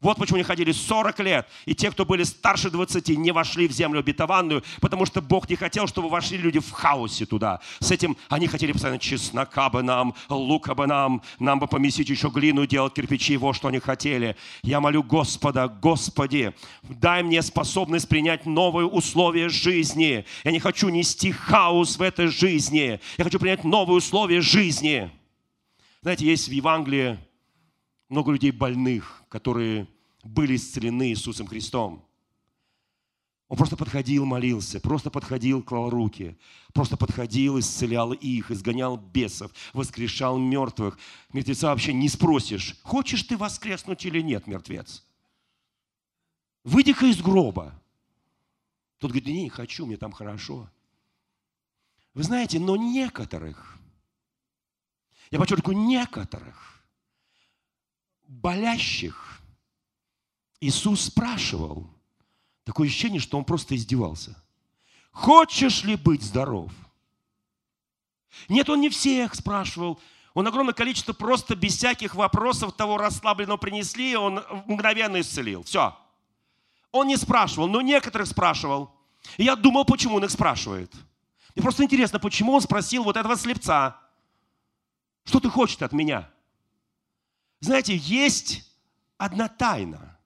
[0.00, 1.48] Вот почему они ходили 40 лет.
[1.66, 5.56] И те, кто были старше 20, не вошли в землю обетованную, потому что Бог не
[5.56, 7.60] хотел, чтобы вошли люди в хаосе туда.
[7.80, 12.28] С этим они хотели постоянно чеснока бы нам, лука бы нам, нам бы помесить еще
[12.28, 14.36] глину, делать кирпичи, вот что они хотели.
[14.62, 20.24] Я молю Господа, Господи, дай мне способность принять новые условия жизни.
[20.44, 23.00] Я не хочу нести хаос в этой жизни.
[23.16, 25.10] Я хочу принять новые условия жизни.
[26.02, 27.18] Знаете, есть в Евангелии
[28.08, 29.88] много людей больных, которые
[30.24, 32.04] были исцелены Иисусом Христом.
[33.48, 36.38] Он просто подходил, молился, просто подходил, клал руки,
[36.74, 40.98] просто подходил, исцелял их, изгонял бесов, воскрешал мертвых.
[41.32, 45.02] Мертвеца вообще не спросишь, хочешь ты воскреснуть или нет, мертвец?
[46.64, 47.80] Выйди-ка из гроба.
[48.98, 50.68] Тот говорит, не, не хочу, мне там хорошо.
[52.12, 53.78] Вы знаете, но некоторых,
[55.30, 56.77] я подчеркиваю, некоторых,
[58.28, 59.40] болящих
[60.60, 61.88] Иисус спрашивал,
[62.64, 64.36] такое ощущение, что он просто издевался.
[65.10, 66.70] Хочешь ли быть здоров?
[68.48, 70.00] Нет, он не всех спрашивал.
[70.34, 75.64] Он огромное количество просто без всяких вопросов того расслабленного принесли, он мгновенно исцелил.
[75.64, 75.96] Все.
[76.92, 78.94] Он не спрашивал, но некоторых спрашивал.
[79.36, 80.92] И я думал, почему он их спрашивает.
[81.54, 84.00] Мне просто интересно, почему он спросил вот этого слепца,
[85.24, 86.30] что ты хочешь от меня?
[87.60, 88.64] Знаете, есть
[89.16, 90.16] одна тайна.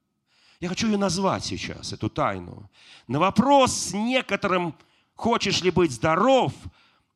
[0.61, 2.71] Я хочу ее назвать сейчас, эту тайну.
[3.09, 4.75] На вопрос с некоторым,
[5.14, 6.53] хочешь ли быть здоров,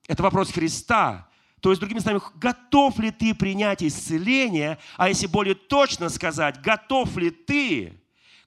[0.09, 1.29] это вопрос Христа.
[1.61, 7.17] То есть, другими словами, готов ли ты принять исцеление, а если более точно сказать, готов
[7.17, 8.01] ли ты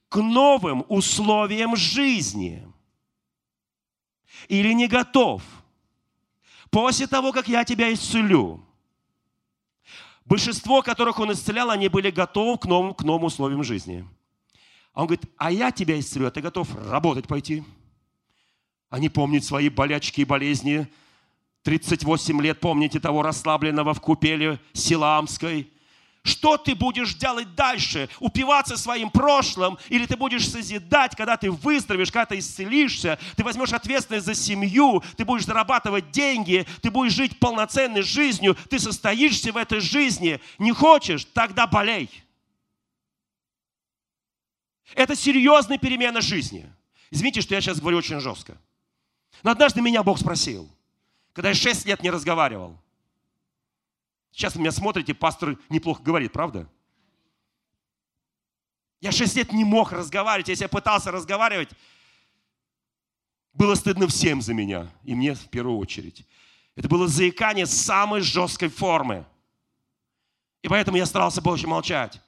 [0.08, 2.66] к новым условиям жизни?
[4.48, 5.42] Или не готов?
[6.70, 8.64] После того, как я тебя исцелю,
[10.30, 14.08] Большинство, которых он исцелял, они были готовы к новым, к новым условиям жизни.
[14.94, 17.64] А он говорит, а я тебя исцелю, а ты готов работать пойти?
[18.90, 20.86] Они помнят свои болячки и болезни.
[21.64, 25.70] 38 лет помните того расслабленного в купеле Силамской–
[26.22, 28.08] что ты будешь делать дальше?
[28.18, 29.78] Упиваться своим прошлым?
[29.88, 33.18] Или ты будешь созидать, когда ты выздоровеешь, когда ты исцелишься?
[33.36, 38.78] Ты возьмешь ответственность за семью, ты будешь зарабатывать деньги, ты будешь жить полноценной жизнью, ты
[38.78, 40.40] состоишься в этой жизни.
[40.58, 41.24] Не хочешь?
[41.24, 42.10] Тогда болей.
[44.94, 46.70] Это серьезная перемена жизни.
[47.10, 48.58] Извините, что я сейчас говорю очень жестко.
[49.42, 50.68] Но однажды меня Бог спросил,
[51.32, 52.78] когда я шесть лет не разговаривал–
[54.32, 56.68] Сейчас вы меня смотрите, пастор неплохо говорит, правда?
[59.00, 60.48] Я шесть лет не мог разговаривать.
[60.48, 61.70] Если я пытался разговаривать,
[63.52, 66.26] было стыдно всем за меня, и мне в первую очередь.
[66.76, 69.26] Это было заикание самой жесткой формы.
[70.62, 72.20] И поэтому я старался больше молчать.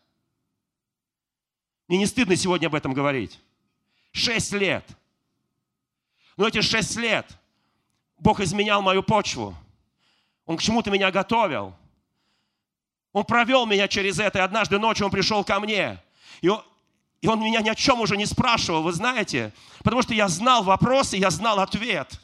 [1.89, 3.39] Мне не стыдно сегодня об этом говорить.
[4.13, 4.85] Шесть лет.
[6.37, 7.39] Но эти шесть лет
[8.19, 9.55] Бог изменял мою почву.
[10.47, 11.75] Он к чему-то меня готовил.
[13.13, 16.03] Он провел меня через это, и однажды ночью он пришел ко мне.
[16.41, 16.63] И, он,
[17.21, 19.53] И он меня ни о чем уже не спрашивал, вы знаете,
[19.85, 22.21] потому что я знал вопрос и я знал ответ.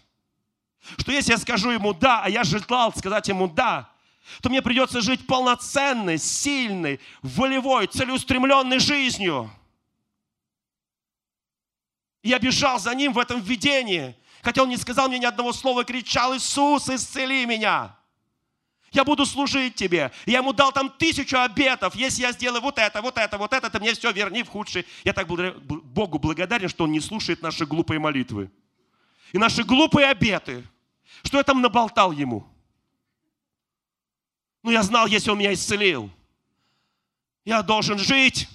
[0.97, 3.91] Что если я скажу ему «да», а я желал сказать ему «да»,
[4.43, 9.51] то мне придется жить полноценной, сильной, волевой, целеустремленной жизнью.
[12.23, 15.85] я бежал за ним в этом видении, хотя он не сказал мне ни одного слова,
[15.85, 17.98] кричал «Иисус, исцели меня!»
[18.91, 20.11] Я буду служить тебе.
[20.25, 21.95] Я ему дал там тысячу обетов.
[21.95, 24.87] Если я сделаю вот это, вот это, вот это, ты мне все верни в худший.
[25.05, 28.51] Я так Богу благодарен, что Он не слушает наши глупые молитвы.
[29.33, 30.67] И наши глупые обеты.
[31.23, 32.47] Что я там наболтал ему?
[34.63, 36.11] Ну, я знал, если Он меня исцелил.
[37.45, 38.49] Я должен жить.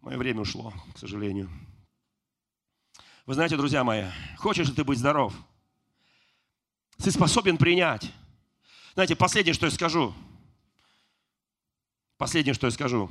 [0.00, 1.50] Мое время ушло, к сожалению.
[3.26, 4.06] Вы знаете, друзья мои,
[4.38, 5.34] хочешь ли ты быть здоров?
[6.96, 8.10] Ты способен принять
[9.00, 10.12] знаете, последнее, что я скажу.
[12.18, 13.10] Последнее, что я скажу.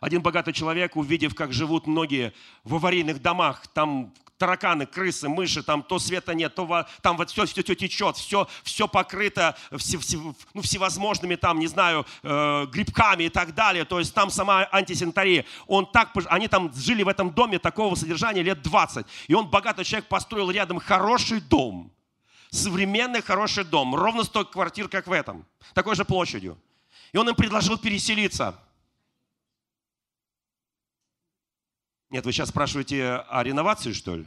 [0.00, 5.82] Один богатый человек, увидев, как живут многие в аварийных домах, там тараканы, крысы, мыши, там
[5.82, 10.18] то света нет, то там вот все, все, все течет, все, все покрыто все, все,
[10.54, 13.84] ну, всевозможными там, не знаю, э, грибками и так далее.
[13.84, 15.46] То есть там сама антисанитария.
[15.66, 19.04] Он так, они там жили в этом доме такого содержания лет 20.
[19.26, 21.92] И он, богатый человек, построил рядом хороший дом
[22.50, 26.58] современный хороший дом, ровно столько квартир, как в этом, такой же площадью.
[27.12, 28.58] И он им предложил переселиться.
[32.10, 34.26] Нет, вы сейчас спрашиваете о реновации, что ли?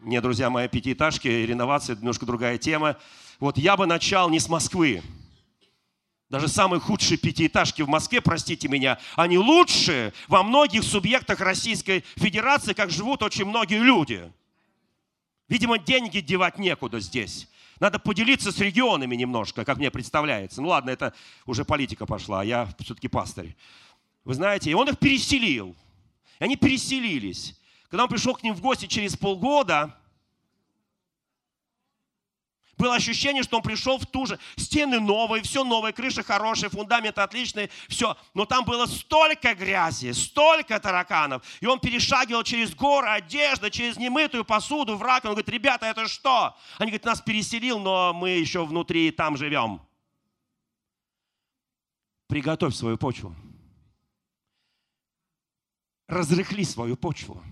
[0.00, 2.96] Нет, друзья мои, пятиэтажки, реновация– немножко другая тема.
[3.40, 5.02] Вот я бы начал не с Москвы.
[6.28, 12.74] Даже самые худшие пятиэтажки в Москве, простите меня, они лучше во многих субъектах Российской Федерации,
[12.74, 14.30] как живут очень многие люди.
[15.48, 17.48] Видимо, деньги девать некуда здесь.
[17.80, 20.60] Надо поделиться с регионами немножко, как мне представляется.
[20.60, 21.14] Ну ладно, это
[21.46, 23.56] уже политика пошла, а я все-таки пастырь.
[24.24, 25.76] Вы знаете, и он их переселил.
[26.38, 27.58] И они переселились.
[27.88, 29.97] Когда он пришел к ним в гости через полгода,
[32.78, 34.38] было ощущение, что он пришел в ту же.
[34.56, 38.16] Стены новые, все новое, крыша хорошая, фундамент отличный, все.
[38.34, 41.42] Но там было столько грязи, столько тараканов.
[41.60, 45.08] И он перешагивал через горы, одежда, через немытую посуду в.
[45.08, 46.56] Он говорит, ребята, это что?
[46.78, 49.80] Они говорят, нас переселил, но мы еще внутри там живем.
[52.28, 53.34] Приготовь свою почву.
[56.06, 57.42] Разрыхли свою почву.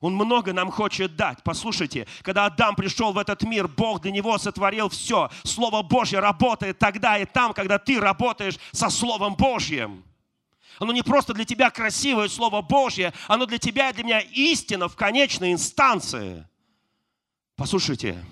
[0.00, 1.42] Он много нам хочет дать.
[1.42, 5.30] Послушайте, когда Адам пришел в этот мир, Бог для него сотворил все.
[5.44, 10.04] Слово Божье работает тогда и там, когда ты работаешь со Словом Божьим.
[10.78, 14.88] Оно не просто для тебя красивое Слово Божье, оно для тебя и для меня истина
[14.88, 16.46] в конечной инстанции.
[17.56, 18.22] Послушайте,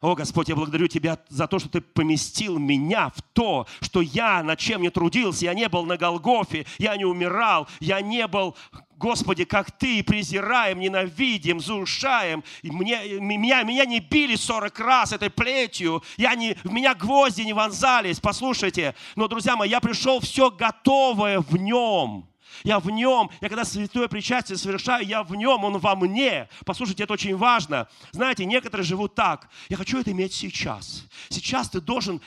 [0.00, 4.42] о, Господь, я благодарю Тебя за то, что Ты поместил меня в то, что я
[4.42, 8.56] над чем не трудился, я не был на Голгофе, я не умирал, я не был,
[9.00, 12.44] Господи, как Ты, презираем, ненавидим, заушаем.
[12.62, 17.54] Мне, меня, меня не били 40 раз этой плетью, я не, в меня гвозди не
[17.54, 18.94] вонзались, послушайте.
[19.16, 22.26] Но, друзья мои, я пришел все готовое в Нем.
[22.62, 23.30] Я в нем.
[23.40, 26.48] Я когда святое причастие совершаю, я в нем, он во мне.
[26.66, 27.88] Послушайте, это очень важно.
[28.10, 29.48] Знаете, некоторые живут так.
[29.70, 31.06] Я хочу это иметь сейчас.
[31.30, 32.20] Сейчас ты должен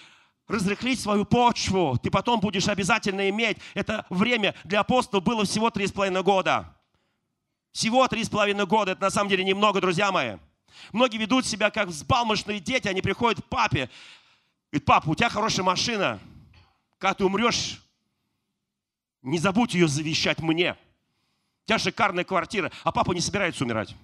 [0.47, 1.97] разрыхлить свою почву.
[2.01, 3.57] Ты потом будешь обязательно иметь.
[3.73, 6.75] Это время для апостолов было всего три с половиной года.
[7.71, 8.91] Всего три с половиной года.
[8.91, 10.37] Это на самом деле немного, друзья мои.
[10.91, 12.87] Многие ведут себя как взбалмошные дети.
[12.87, 13.89] Они приходят к папе.
[14.71, 16.19] Говорят, папа, у тебя хорошая машина.
[16.97, 17.81] Когда ты умрешь,
[19.21, 20.73] не забудь ее завещать мне.
[21.63, 23.95] У тебя шикарная квартира, а папа не собирается умирать.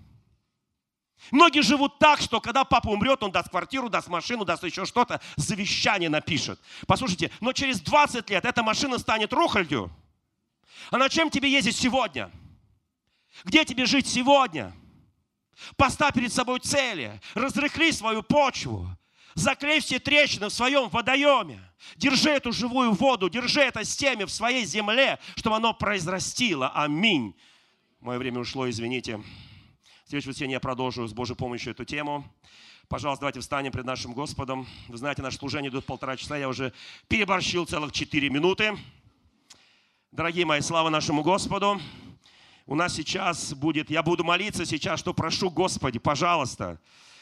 [1.32, 5.22] Многие живут так, что когда папа умрет, он даст квартиру, даст машину, даст еще что-то,
[5.36, 6.60] завещание напишет.
[6.88, 9.92] Послушайте, но через 20 лет эта машина станет рухлядью.
[10.92, 12.32] А на чем тебе ездить сегодня?
[13.44, 14.74] Где тебе жить сегодня?
[15.76, 18.90] Поставь перед собой цели, разрыхли свою почву,
[19.36, 21.62] Заклей все трещины в своем водоеме.
[21.96, 26.70] Держи эту живую воду, держи это семя в своей земле, чтобы оно произрастило.
[26.70, 27.36] Аминь.
[28.02, 29.24] Мое время ушло, извините.
[30.10, 32.26] В следующее воскресенье я продолжу с Божьей помощью эту тему.
[32.88, 34.68] Пожалуйста, давайте встанем пред нашим Господом.
[34.88, 36.36] Вы знаете, наше служение идет полтора часа.
[36.36, 36.74] Я уже
[37.08, 38.76] переборщил целых четыре минуты.
[40.12, 41.80] Дорогие мои, слава нашему Господу.
[42.66, 46.82] У нас сейчас будет, я буду молиться сейчас, что прошу, Господи, пожалуйста,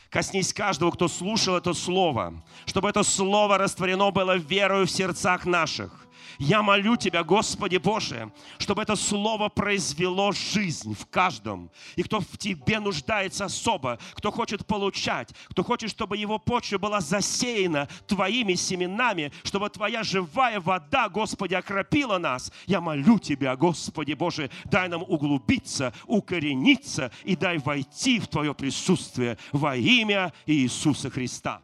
[0.10, 6.07] Коснись каждого, кто слушал это слово, чтобы это слово растворено было верою в сердцах наших.
[6.40, 11.72] Я молю Тебя, Господи Боже, чтобы это слово произвело жизнь в каждом.
[11.96, 17.02] И кто в Тебе нуждается особо, кто хочет получать, кто хочет, чтобы его почва была
[17.02, 22.52] засеяна Твоими семенами, чтобы Твоя живая вода, Господи, окропила нас.
[22.66, 29.38] Я молю Тебя, Господи Боже, дай нам углубиться, укорениться и дай войти в Твое присутствие
[29.52, 31.62] во имя Иисуса Христа.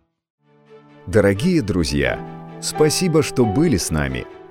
[1.06, 2.20] Дорогие друзья,
[2.62, 4.26] спасибо, что были с нами.